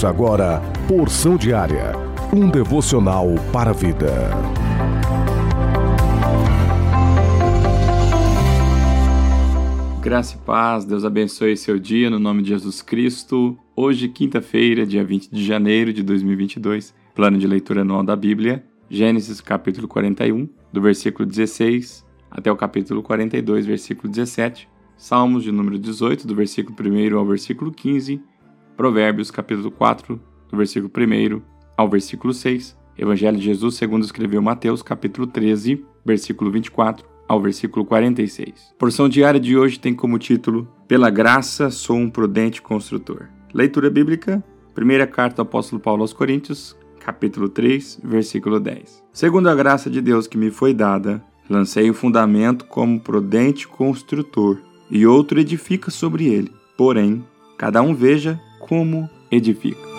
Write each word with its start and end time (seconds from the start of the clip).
Ouça 0.00 0.08
agora 0.08 0.62
Porção 0.88 1.36
Diária, 1.36 1.92
um 2.34 2.48
devocional 2.48 3.26
para 3.52 3.68
a 3.68 3.74
vida. 3.74 4.30
Graça 10.00 10.36
e 10.36 10.38
paz, 10.38 10.86
Deus 10.86 11.04
abençoe 11.04 11.54
seu 11.54 11.78
dia 11.78 12.08
no 12.08 12.18
nome 12.18 12.40
de 12.40 12.48
Jesus 12.48 12.80
Cristo. 12.80 13.58
Hoje, 13.76 14.08
quinta-feira, 14.08 14.86
dia 14.86 15.04
20 15.04 15.28
de 15.30 15.44
janeiro 15.44 15.92
de 15.92 16.02
2022, 16.02 16.94
plano 17.14 17.36
de 17.36 17.46
leitura 17.46 17.82
anual 17.82 18.02
da 18.02 18.16
Bíblia, 18.16 18.64
Gênesis 18.88 19.42
capítulo 19.42 19.86
41, 19.86 20.48
do 20.72 20.80
versículo 20.80 21.28
16 21.28 22.06
até 22.30 22.50
o 22.50 22.56
capítulo 22.56 23.02
42, 23.02 23.66
versículo 23.66 24.10
17, 24.10 24.66
Salmos 24.96 25.44
de 25.44 25.52
número 25.52 25.78
18, 25.78 26.26
do 26.26 26.34
versículo 26.34 26.74
1 26.78 27.18
ao 27.18 27.26
versículo 27.26 27.70
15, 27.70 28.18
Provérbios 28.80 29.30
capítulo 29.30 29.70
4, 29.70 30.18
do 30.50 30.56
versículo 30.56 30.90
1 30.90 31.42
ao 31.76 31.86
versículo 31.86 32.32
6, 32.32 32.74
Evangelho 32.96 33.36
de 33.36 33.44
Jesus 33.44 33.74
segundo 33.74 34.06
escreveu 34.06 34.40
Mateus 34.40 34.82
capítulo 34.82 35.26
13, 35.26 35.84
versículo 36.02 36.50
24 36.50 37.06
ao 37.28 37.42
versículo 37.42 37.84
46. 37.84 38.70
A 38.72 38.78
porção 38.78 39.06
diária 39.06 39.38
de 39.38 39.54
hoje 39.54 39.78
tem 39.78 39.92
como 39.92 40.18
título 40.18 40.66
Pela 40.88 41.10
graça 41.10 41.68
sou 41.68 41.94
um 41.94 42.08
prudente 42.08 42.62
construtor. 42.62 43.28
Leitura 43.52 43.90
bíblica, 43.90 44.42
primeira 44.74 45.06
carta 45.06 45.36
do 45.36 45.42
apóstolo 45.42 45.78
Paulo 45.78 46.00
aos 46.00 46.14
Coríntios, 46.14 46.74
capítulo 47.00 47.50
3, 47.50 48.00
versículo 48.02 48.58
10. 48.58 49.04
Segundo 49.12 49.50
a 49.50 49.54
graça 49.54 49.90
de 49.90 50.00
Deus 50.00 50.26
que 50.26 50.38
me 50.38 50.50
foi 50.50 50.72
dada, 50.72 51.22
lancei 51.50 51.90
o 51.90 51.94
fundamento 51.94 52.64
como 52.64 52.98
prudente 52.98 53.68
construtor, 53.68 54.56
e 54.90 55.06
outro 55.06 55.38
edifica 55.38 55.90
sobre 55.90 56.28
ele. 56.28 56.50
Porém, 56.78 57.22
cada 57.58 57.82
um 57.82 57.94
veja 57.94 58.40
como 58.60 59.10
edifica. 59.30 59.90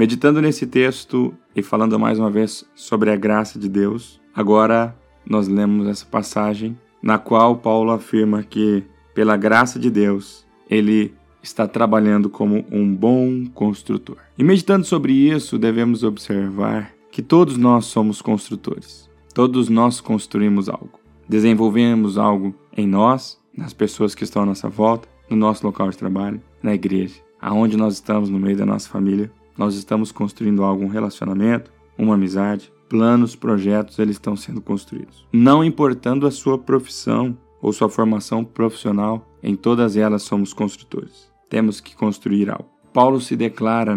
Meditando 0.00 0.40
nesse 0.40 0.66
texto 0.66 1.34
e 1.54 1.62
falando 1.62 1.98
mais 1.98 2.18
uma 2.18 2.30
vez 2.30 2.64
sobre 2.74 3.10
a 3.10 3.16
graça 3.16 3.58
de 3.58 3.68
Deus, 3.68 4.18
agora 4.34 4.96
nós 5.28 5.46
lemos 5.46 5.86
essa 5.86 6.06
passagem 6.06 6.74
na 7.02 7.18
qual 7.18 7.56
Paulo 7.56 7.90
afirma 7.90 8.42
que, 8.42 8.82
pela 9.14 9.36
graça 9.36 9.78
de 9.78 9.90
Deus, 9.90 10.46
ele 10.68 11.14
está 11.42 11.66
trabalhando 11.66 12.28
como 12.28 12.64
um 12.70 12.94
bom 12.94 13.46
construtor. 13.54 14.16
E 14.36 14.44
meditando 14.44 14.84
sobre 14.84 15.12
isso, 15.12 15.58
devemos 15.58 16.02
observar 16.02 16.92
que 17.10 17.22
todos 17.22 17.56
nós 17.56 17.86
somos 17.86 18.20
construtores. 18.20 19.08
Todos 19.34 19.68
nós 19.68 20.00
construímos 20.00 20.68
algo. 20.68 21.00
Desenvolvemos 21.28 22.18
algo 22.18 22.54
em 22.76 22.86
nós, 22.86 23.40
nas 23.56 23.72
pessoas 23.72 24.14
que 24.14 24.24
estão 24.24 24.42
à 24.42 24.46
nossa 24.46 24.68
volta, 24.68 25.08
no 25.28 25.36
nosso 25.36 25.64
local 25.66 25.88
de 25.90 25.96
trabalho, 25.96 26.40
na 26.62 26.74
igreja, 26.74 27.20
aonde 27.40 27.76
nós 27.76 27.94
estamos 27.94 28.28
no 28.28 28.38
meio 28.38 28.56
da 28.56 28.66
nossa 28.66 28.88
família 28.88 29.30
nós 29.60 29.74
estamos 29.74 30.10
construindo 30.10 30.64
algum 30.64 30.86
relacionamento, 30.86 31.70
uma 31.98 32.14
amizade, 32.14 32.72
planos, 32.88 33.36
projetos, 33.36 33.98
eles 33.98 34.16
estão 34.16 34.34
sendo 34.34 34.58
construídos. 34.58 35.26
Não 35.30 35.62
importando 35.62 36.26
a 36.26 36.30
sua 36.30 36.56
profissão 36.56 37.36
ou 37.60 37.72
sua 37.72 37.88
formação 37.88 38.44
profissional, 38.44 39.26
em 39.42 39.54
todas 39.54 39.96
elas 39.96 40.22
somos 40.22 40.52
construtores. 40.52 41.30
Temos 41.48 41.80
que 41.80 41.94
construir 41.94 42.50
algo. 42.50 42.68
Paulo 42.92 43.20
se 43.20 43.36
declara 43.36 43.96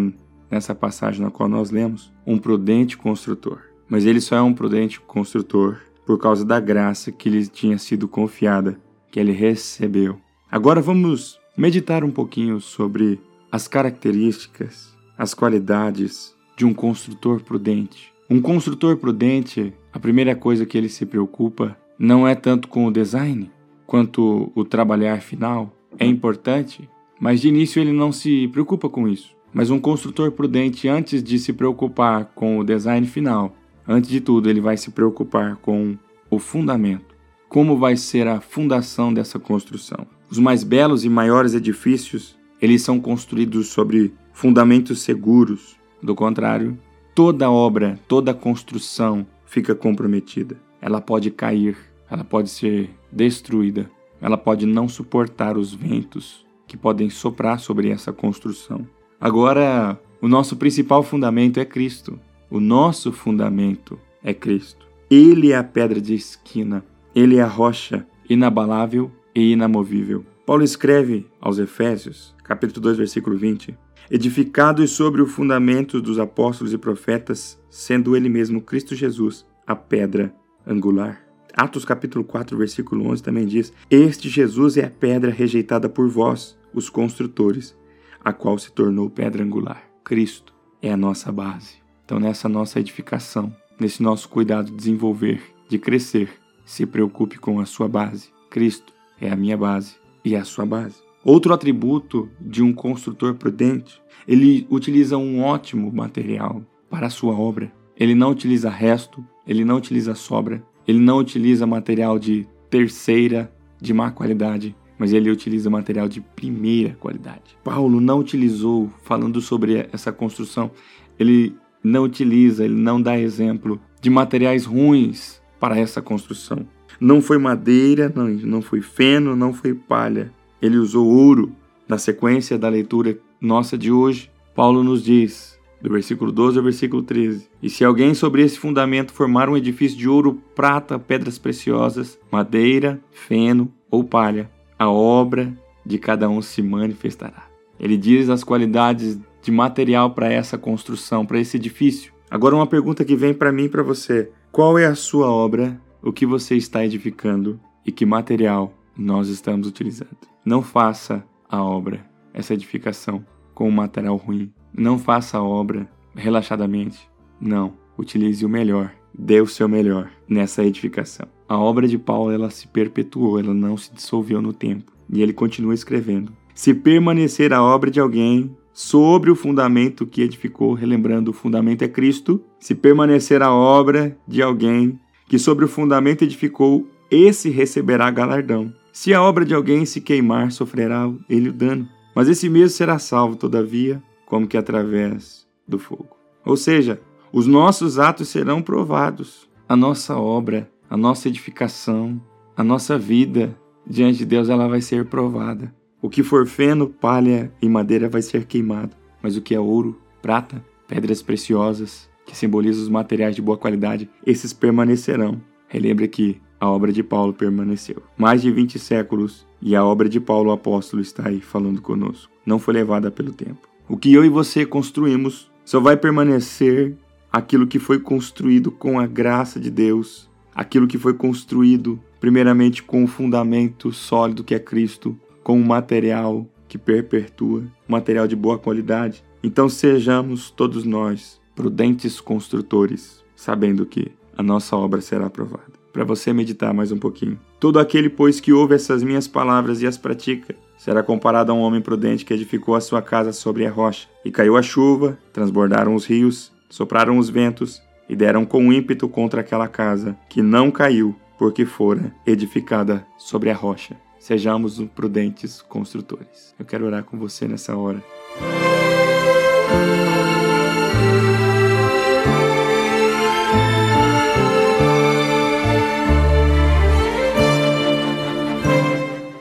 nessa 0.50 0.76
passagem 0.76 1.22
na 1.22 1.32
qual 1.32 1.50
nós 1.50 1.72
lemos 1.72 2.12
um 2.26 2.38
prudente 2.38 2.98
construtor. 2.98 3.60
Mas 3.88 4.06
ele 4.06 4.22
só 4.22 4.36
é 4.36 4.42
um 4.42 4.54
prudente 4.54 5.00
construtor 5.00 5.80
por 6.06 6.20
causa 6.20 6.44
da 6.46 6.60
graça 6.60 7.12
que 7.12 7.30
lhe 7.30 7.48
tinha 7.48 7.78
sido 7.78 8.08
confiada, 8.08 8.80
que 9.12 9.20
ele 9.20 9.32
recebeu. 9.32 10.18
Agora 10.52 10.82
vamos 10.82 11.40
meditar 11.58 12.04
um 12.04 12.12
pouquinho 12.12 12.60
sobre 12.60 13.20
as 13.52 13.68
características 13.68 14.94
as 15.18 15.34
qualidades 15.34 16.36
de 16.58 16.66
um 16.66 16.74
construtor 16.74 17.42
prudente. 17.42 18.12
Um 18.30 18.42
construtor 18.42 18.98
prudente, 18.98 19.74
a 19.92 20.00
primeira 20.00 20.36
coisa 20.36 20.66
que 20.66 20.78
ele 20.78 20.90
se 20.90 21.06
preocupa 21.06 21.78
não 21.98 22.28
é 22.28 22.36
tanto 22.36 22.68
com 22.68 22.86
o 22.86 22.92
design 22.92 23.52
quanto 23.86 24.52
o 24.56 24.64
trabalhar 24.64 25.22
final. 25.22 25.72
É 26.00 26.06
importante, 26.06 26.90
mas 27.20 27.42
de 27.42 27.50
início 27.50 27.80
ele 27.80 27.92
não 27.92 28.12
se 28.12 28.48
preocupa 28.50 28.90
com 28.90 29.08
isso. 29.08 29.36
Mas 29.54 29.70
um 29.70 29.80
construtor 29.80 30.32
prudente, 30.32 30.88
antes 30.88 31.24
de 31.24 31.38
se 31.38 31.54
preocupar 31.54 32.26
com 32.34 32.58
o 32.58 32.64
design 32.64 33.06
final, 33.06 33.56
antes 33.88 34.10
de 34.10 34.20
tudo, 34.20 34.50
ele 34.50 34.60
vai 34.60 34.76
se 34.78 34.90
preocupar 34.90 35.58
com 35.58 35.96
o 36.30 36.40
fundamento. 36.40 37.16
Como 37.48 37.78
vai 37.78 37.96
ser 37.96 38.28
a 38.28 38.42
fundação 38.42 39.14
dessa 39.14 39.38
construção? 39.38 40.08
Os 40.28 40.40
mais 40.40 40.64
belos 40.64 41.06
e 41.06 41.10
maiores 41.10 41.54
edifícios, 41.54 42.36
eles 42.60 42.82
são 42.82 43.00
construídos 43.00 43.68
sobre 43.68 44.12
fundamentos 44.34 45.04
seguros. 45.04 45.78
Do 46.02 46.16
contrário, 46.16 46.76
toda 47.14 47.52
obra, 47.52 48.00
toda 48.08 48.34
construção 48.34 49.24
fica 49.46 49.76
comprometida. 49.76 50.58
Ela 50.82 51.00
pode 51.00 51.30
cair, 51.30 51.78
ela 52.10 52.24
pode 52.24 52.50
ser 52.50 52.90
destruída, 53.14 53.90
ela 54.20 54.38
pode 54.38 54.66
não 54.66 54.88
suportar 54.88 55.58
os 55.58 55.74
ventos 55.74 56.46
que 56.66 56.78
podem 56.78 57.10
soprar 57.10 57.60
sobre 57.60 57.90
essa 57.90 58.12
construção. 58.12 58.88
Agora, 59.20 60.00
o 60.22 60.28
nosso 60.28 60.56
principal 60.56 61.04
fundamento 61.04 61.60
é 61.60 61.66
Cristo. 61.66 62.20
O 62.50 62.60
nosso 62.60 63.12
fundamento 63.12 64.00
é 64.24 64.34
Cristo. 64.34 64.88
Ele 65.10 65.52
é 65.52 65.58
a 65.58 65.64
pedra 65.64 66.00
de 66.00 66.14
esquina, 66.14 66.84
ele 67.14 67.38
é 67.38 67.42
a 67.42 67.48
rocha 67.48 68.08
inabalável 68.30 69.12
e 69.36 69.52
inamovível. 69.52 70.26
Paulo 70.46 70.64
escreve 70.64 71.26
aos 71.40 71.60
Efésios, 71.60 72.34
capítulo 72.44 72.82
2, 72.82 72.98
versículo 72.98 73.38
20: 73.38 73.78
edificados 74.10 74.92
sobre 74.92 75.22
o 75.22 75.28
fundamento 75.28 76.02
dos 76.02 76.20
apóstolos 76.20 76.74
e 76.74 76.78
profetas, 76.78 77.60
sendo 77.70 78.16
ele 78.16 78.30
mesmo 78.30 78.62
Cristo 78.62 78.96
Jesus 78.96 79.46
a 79.66 79.76
pedra 79.76 80.34
angular. 80.66 81.23
Atos 81.56 81.86
capítulo 81.86 82.24
4, 82.24 82.58
versículo 82.58 83.08
11 83.12 83.22
também 83.22 83.46
diz: 83.46 83.72
Este 83.90 84.28
Jesus 84.28 84.76
é 84.76 84.86
a 84.86 84.90
pedra 84.90 85.32
rejeitada 85.32 85.88
por 85.88 86.10
vós, 86.10 86.58
os 86.74 86.90
construtores, 86.90 87.78
a 88.24 88.34
qual 88.34 88.58
se 88.58 88.72
tornou 88.72 89.08
pedra 89.08 89.44
angular. 89.44 89.84
Cristo 90.04 90.52
é 90.82 90.92
a 90.92 90.98
nossa 90.98 91.32
base. 91.32 91.76
Então, 92.04 92.20
nessa 92.20 92.50
nossa 92.50 92.80
edificação, 92.80 93.56
nesse 93.80 94.02
nosso 94.02 94.28
cuidado 94.30 94.72
de 94.72 94.78
desenvolver, 94.78 95.44
de 95.70 95.78
crescer, 95.78 96.30
se 96.66 96.88
preocupe 96.88 97.38
com 97.38 97.60
a 97.60 97.66
sua 97.66 97.88
base. 97.88 98.30
Cristo 98.50 98.92
é 99.22 99.30
a 99.30 99.36
minha 99.36 99.56
base 99.56 99.96
e 100.26 100.34
é 100.34 100.40
a 100.40 100.46
sua 100.46 100.66
base. 100.66 101.04
Outro 101.24 101.54
atributo 101.54 102.30
de 102.42 102.64
um 102.64 102.74
construtor 102.74 103.36
prudente, 103.36 104.02
ele 104.28 104.66
utiliza 104.70 105.18
um 105.18 105.42
ótimo 105.42 105.92
material 105.94 106.64
para 106.90 107.08
a 107.08 107.12
sua 107.12 107.34
obra. 107.34 107.72
Ele 107.96 108.16
não 108.16 108.32
utiliza 108.32 108.70
resto, 108.70 109.24
ele 109.48 109.64
não 109.64 109.78
utiliza 109.78 110.16
sobra, 110.16 110.64
ele 110.88 111.00
não 111.00 111.18
utiliza 111.18 111.66
material 111.66 112.18
de 112.20 112.48
terceira, 112.70 113.52
de 113.82 113.94
má 113.94 114.12
qualidade, 114.12 114.76
mas 114.98 115.14
ele 115.14 115.30
utiliza 115.30 115.70
material 115.70 116.08
de 116.08 116.22
primeira 116.22 116.96
qualidade. 117.00 117.58
Paulo 117.64 118.00
não 118.00 118.20
utilizou, 118.20 118.90
falando 119.04 119.42
sobre 119.42 119.88
essa 119.92 120.12
construção, 120.12 120.72
ele 121.20 121.56
não 121.84 122.04
utiliza, 122.04 122.64
ele 122.64 122.76
não 122.76 123.02
dá 123.02 123.20
exemplo 123.20 123.80
de 124.02 124.10
materiais 124.10 124.66
ruins 124.66 125.42
para 125.60 125.78
essa 125.78 126.02
construção. 126.02 126.66
Não 127.00 127.22
foi 127.22 127.38
madeira, 127.38 128.12
não, 128.16 128.28
não 128.28 128.62
foi 128.62 128.82
feno, 128.82 129.36
não 129.36 129.54
foi 129.54 129.74
palha 129.74 130.32
ele 130.64 130.78
usou 130.78 131.06
ouro. 131.06 131.52
Na 131.86 131.98
sequência 131.98 132.58
da 132.58 132.70
leitura 132.70 133.20
nossa 133.42 133.78
de 133.78 133.92
hoje, 133.92 134.32
Paulo 134.56 134.82
nos 134.82 135.04
diz, 135.04 135.53
do 135.84 135.90
versículo 135.90 136.32
12 136.32 136.58
ao 136.58 136.64
versículo 136.64 137.04
13: 137.04 137.50
E 137.62 137.70
se 137.70 137.84
alguém 137.84 138.14
sobre 138.14 138.42
esse 138.42 138.58
fundamento 138.58 139.12
formar 139.12 139.50
um 139.50 139.58
edifício 139.58 139.98
de 139.98 140.08
ouro, 140.08 140.42
prata, 140.56 140.98
pedras 140.98 141.38
preciosas, 141.38 142.18
madeira, 142.32 143.02
feno 143.12 143.72
ou 143.92 144.02
palha, 144.02 144.50
a 144.80 144.90
obra 144.90 145.54
de 145.86 145.98
cada 145.98 146.30
um 146.30 146.42
se 146.42 146.62
manifestará. 146.62 147.48
Ele 147.78 147.98
diz 147.98 148.30
as 148.30 148.46
qualidades 148.46 149.20
de 149.42 149.52
material 149.52 150.12
para 150.12 150.32
essa 150.32 150.58
construção, 150.58 151.26
para 151.26 151.40
esse 151.40 151.58
edifício. 151.58 152.14
Agora, 152.32 152.56
uma 152.56 152.66
pergunta 152.66 153.04
que 153.04 153.16
vem 153.16 153.34
para 153.34 153.52
mim 153.52 153.66
e 153.66 153.70
para 153.70 153.84
você: 153.84 154.32
qual 154.52 154.80
é 154.80 154.86
a 154.86 154.96
sua 154.96 155.30
obra? 155.30 155.80
O 156.02 156.14
que 156.14 156.26
você 156.26 156.56
está 156.56 156.86
edificando? 156.86 157.60
E 157.86 157.92
que 157.92 158.06
material 158.06 158.74
nós 158.98 159.28
estamos 159.28 159.68
utilizando? 159.68 160.18
Não 160.46 160.62
faça 160.62 161.26
a 161.50 161.62
obra, 161.62 162.06
essa 162.34 162.54
edificação, 162.54 163.26
com 163.54 163.68
um 163.68 163.72
material 163.72 164.16
ruim. 164.16 164.52
Não 164.76 164.98
faça 164.98 165.38
a 165.38 165.44
obra 165.44 165.88
relaxadamente. 166.16 167.08
Não. 167.40 167.74
Utilize 167.98 168.46
o 168.46 168.50
melhor. 168.50 168.92
Dê 169.18 169.40
o 169.40 169.48
seu 169.48 169.68
melhor 169.68 170.10
nessa 170.28 170.64
edificação. 170.64 171.28
A 171.48 171.58
obra 171.58 171.88
de 171.88 171.98
Paulo 171.98 172.32
ela 172.32 172.50
se 172.50 172.68
perpetuou, 172.68 173.40
ela 173.40 173.54
não 173.54 173.78
se 173.78 173.94
dissolveu 173.94 174.42
no 174.42 174.54
tempo. 174.54 174.92
E 175.12 175.22
ele 175.22 175.34
continua 175.34 175.74
escrevendo. 175.74 176.32
Se 176.56 176.74
permanecer 176.74 177.54
a 177.54 177.62
obra 177.62 177.92
de 177.92 178.00
alguém 178.00 178.56
sobre 178.74 179.30
o 179.30 179.36
fundamento 179.36 180.08
que 180.08 180.22
edificou, 180.22 180.74
relembrando, 180.74 181.30
o 181.30 181.34
fundamento 181.34 181.84
é 181.84 181.88
Cristo, 181.88 182.42
se 182.60 182.74
permanecer 182.74 183.44
a 183.44 183.54
obra 183.54 184.18
de 184.28 184.42
alguém 184.42 185.00
que 185.28 185.38
sobre 185.38 185.66
o 185.66 185.68
fundamento 185.68 186.24
edificou, 186.24 186.88
esse 187.10 187.50
receberá 187.50 188.10
galardão. 188.10 188.74
Se 188.92 189.14
a 189.14 189.22
obra 189.22 189.46
de 189.46 189.54
alguém 189.54 189.86
se 189.86 190.02
queimar, 190.02 190.52
sofrerá 190.52 191.12
ele 191.30 191.50
o 191.50 191.54
dano. 191.54 191.88
Mas 192.16 192.28
esse 192.28 192.50
mesmo 192.50 192.70
será 192.70 193.00
salvo, 193.00 193.36
todavia, 193.36 194.02
como 194.34 194.48
que 194.48 194.58
através 194.58 195.48
do 195.68 195.78
fogo. 195.78 196.18
Ou 196.44 196.58
seja, 196.58 197.00
os 197.32 197.46
nossos 197.46 198.00
atos 198.00 198.30
serão 198.30 198.64
provados. 198.64 199.48
A 199.70 199.76
nossa 199.76 200.18
obra, 200.18 200.68
a 200.90 200.98
nossa 200.98 201.28
edificação, 201.28 202.20
a 202.58 202.64
nossa 202.64 202.98
vida 202.98 203.56
diante 203.86 204.18
de 204.18 204.26
Deus, 204.26 204.50
ela 204.50 204.68
vai 204.68 204.82
ser 204.82 205.06
provada. 205.06 205.72
O 206.02 206.10
que 206.10 206.24
for 206.24 206.48
feno, 206.48 206.88
palha 206.88 207.54
e 207.62 207.70
madeira 207.70 208.10
vai 208.10 208.24
ser 208.24 208.46
queimado, 208.46 208.96
mas 209.22 209.38
o 209.38 209.42
que 209.42 209.54
é 209.54 209.60
ouro, 209.60 210.02
prata, 210.20 210.66
pedras 210.88 211.22
preciosas, 211.22 212.10
que 212.26 212.36
simbolizam 212.36 212.82
os 212.82 212.90
materiais 212.90 213.36
de 213.36 213.42
boa 213.42 213.56
qualidade, 213.56 214.10
esses 214.26 214.52
permanecerão. 214.52 215.40
Relembre 215.68 216.08
que 216.08 216.42
a 216.60 216.68
obra 216.68 216.92
de 216.92 217.04
Paulo 217.04 217.34
permaneceu. 217.34 218.02
Mais 218.18 218.42
de 218.42 218.50
20 218.50 218.80
séculos 218.80 219.46
e 219.62 219.76
a 219.76 219.86
obra 219.86 220.10
de 220.10 220.20
Paulo 220.20 220.52
apóstolo 220.52 221.04
está 221.04 221.30
aí 221.30 221.40
falando 221.40 221.84
conosco. 221.84 222.34
Não 222.44 222.58
foi 222.58 222.74
levada 222.74 223.12
pelo 223.12 223.32
tempo. 223.32 223.73
O 223.88 223.98
que 223.98 224.14
eu 224.14 224.24
e 224.24 224.30
você 224.30 224.66
construímos 224.66 225.52
só 225.66 225.80
vai 225.80 225.98
permanecer 225.98 226.96
aquilo 227.32 227.68
que 227.68 227.80
foi 227.80 228.00
construído 228.00 228.72
com 228.72 229.00
a 229.00 229.06
graça 229.06 229.60
de 229.60 229.70
Deus, 229.70 230.30
aquilo 230.56 230.88
que 230.88 230.98
foi 230.98 231.14
construído 231.14 232.00
primeiramente 232.20 232.82
com 232.82 233.04
o 233.04 233.08
fundamento 233.08 233.92
sólido 233.92 234.44
que 234.44 234.56
é 234.56 234.60
Cristo, 234.60 235.20
com 235.44 235.60
um 235.60 235.66
material 235.66 236.48
que 236.68 236.78
perpetua, 236.78 237.64
material 237.88 238.28
de 238.28 238.36
boa 238.36 238.58
qualidade. 238.58 239.24
Então 239.44 239.68
sejamos 239.68 240.50
todos 240.50 240.86
nós 240.86 241.42
prudentes 241.54 242.22
construtores, 242.22 243.24
sabendo 243.36 243.86
que 243.86 244.12
a 244.38 244.42
nossa 244.42 244.76
obra 244.78 245.02
será 245.02 245.26
aprovada 245.26 245.74
para 245.94 246.04
você 246.04 246.34
meditar 246.34 246.74
mais 246.74 246.92
um 246.92 246.98
pouquinho. 246.98 247.40
Todo 247.60 247.78
aquele, 247.78 248.10
pois, 248.10 248.40
que 248.40 248.52
ouve 248.52 248.74
essas 248.74 249.04
minhas 249.04 249.28
palavras 249.28 249.82
e 249.82 249.88
as 249.88 249.96
pratica, 249.96 250.56
será 250.84 251.02
comparado 251.02 251.50
a 251.50 251.56
um 251.56 251.62
homem 251.62 251.80
prudente 251.80 252.26
que 252.26 252.34
edificou 252.34 252.76
a 252.76 252.82
sua 252.82 253.02
casa 253.02 253.32
sobre 253.32 253.66
a 253.66 253.72
rocha. 253.72 254.10
E 254.26 254.30
caiu 254.30 254.58
a 254.58 254.62
chuva, 254.62 255.18
transbordaram 255.32 255.96
os 255.96 256.06
rios, 256.06 256.52
sopraram 256.70 257.18
os 257.18 257.30
ventos 257.30 257.82
e 258.10 258.18
deram 258.18 258.46
com 258.46 258.74
ímpeto 258.74 259.08
contra 259.08 259.40
aquela 259.40 259.70
casa, 259.70 260.18
que 260.28 260.42
não 260.42 260.70
caiu, 260.70 261.16
porque 261.40 261.66
fora 261.66 262.14
edificada 262.28 263.08
sobre 263.18 263.50
a 263.50 263.56
rocha. 263.56 263.96
Sejamos 264.20 264.78
prudentes 264.94 265.62
construtores. 265.62 266.54
Eu 266.60 266.66
quero 266.66 266.86
orar 266.86 267.06
com 267.06 267.18
você 267.18 267.48
nessa 267.48 267.78
hora. 267.78 268.04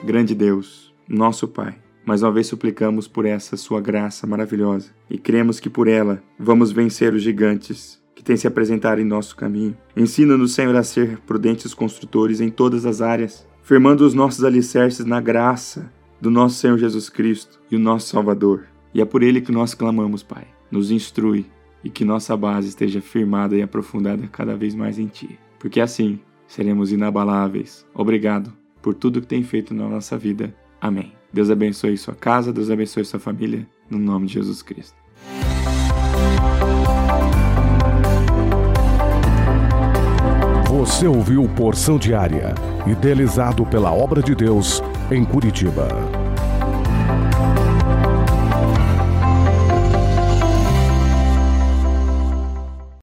Grande 0.05 0.37
Deus, 0.37 0.92
nosso 1.09 1.49
Pai, 1.49 1.77
mais 2.05 2.23
uma 2.23 2.33
vez 2.33 2.47
suplicamos 2.47 3.07
por 3.07 3.25
essa 3.25 3.57
Sua 3.57 3.81
graça 3.81 4.27
maravilhosa 4.27 4.91
e 5.09 5.19
cremos 5.19 5.61
que 5.61 5.71
por 5.71 5.89
ela 5.89 6.23
vamos 6.39 6.73
vencer 6.73 7.15
os 7.15 7.23
gigantes 7.23 8.03
que 8.15 8.23
têm 8.23 8.37
se 8.37 8.47
apresentado 8.47 9.01
em 9.01 9.05
nosso 9.05 9.37
caminho. 9.37 9.77
Ensina-nos, 9.97 10.55
Senhor, 10.55 10.75
a 10.77 10.83
ser 10.83 11.19
prudentes 11.21 11.75
construtores 11.75 12.41
em 12.41 12.51
todas 12.51 12.87
as 12.87 13.01
áreas, 13.01 13.47
firmando 13.63 14.05
os 14.05 14.15
nossos 14.15 14.45
alicerces 14.45 15.05
na 15.05 15.21
graça 15.21 15.93
do 16.21 16.31
nosso 16.31 16.57
Senhor 16.57 16.79
Jesus 16.79 17.09
Cristo 17.09 17.61
e 17.71 17.77
o 17.77 17.81
nosso 17.81 18.09
Salvador. 18.09 18.65
E 18.95 19.01
é 19.01 19.05
por 19.05 19.23
Ele 19.23 19.41
que 19.41 19.51
nós 19.51 19.75
clamamos, 19.75 20.23
Pai. 20.23 20.47
Nos 20.71 20.91
instrui 20.91 21.47
e 21.83 21.91
que 21.91 22.05
nossa 22.05 22.37
base 22.37 22.69
esteja 22.69 23.01
firmada 23.01 23.57
e 23.57 23.63
aprofundada 23.63 24.29
cada 24.29 24.57
vez 24.57 24.75
mais 24.75 24.99
em 24.99 25.07
Ti, 25.07 25.39
porque 25.59 25.81
assim 25.81 26.21
seremos 26.47 26.93
inabaláveis. 26.93 27.87
Obrigado 27.93 28.53
por 28.81 28.95
tudo 28.95 29.21
que 29.21 29.27
tem 29.27 29.43
feito 29.43 29.75
na 29.75 29.89
nossa 29.89 30.17
vida. 30.17 30.55
Amém. 30.83 31.13
Deus 31.33 31.49
abençoe 31.49 31.97
sua 31.97 32.13
casa, 32.13 32.53
Deus 32.53 32.69
abençoe 32.69 33.05
sua 33.05 33.21
família, 33.21 33.65
no 33.89 33.99
nome 33.99 34.27
de 34.27 34.35
Jesus 34.35 34.63
Cristo. 34.63 34.97
Você 40.69 41.07
ouviu 41.07 41.49
Porção 41.51 41.97
Diária, 41.97 42.53
idealizado 42.85 43.65
pela 43.65 43.93
Obra 43.93 44.21
de 44.21 44.35
Deus 44.35 44.83
em 45.09 45.25
Curitiba. 45.25 45.89